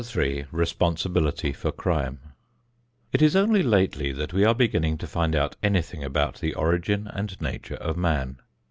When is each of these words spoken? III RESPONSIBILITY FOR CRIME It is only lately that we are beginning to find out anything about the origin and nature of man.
III 0.17 0.45
RESPONSIBILITY 0.51 1.53
FOR 1.53 1.71
CRIME 1.71 2.19
It 3.13 3.21
is 3.21 3.35
only 3.35 3.61
lately 3.61 4.11
that 4.11 4.33
we 4.33 4.43
are 4.43 4.55
beginning 4.55 4.97
to 4.97 5.05
find 5.05 5.35
out 5.35 5.57
anything 5.61 6.03
about 6.03 6.39
the 6.41 6.55
origin 6.55 7.05
and 7.05 7.39
nature 7.39 7.75
of 7.75 7.95
man. 7.97 8.39